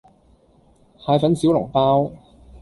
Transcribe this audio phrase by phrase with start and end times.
[0.97, 2.11] 蟹粉小籠包